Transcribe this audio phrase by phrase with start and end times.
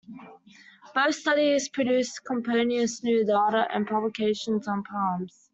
[0.95, 5.47] Both studies produced copious new data and publications on palms.